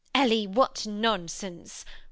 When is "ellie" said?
0.15-0.47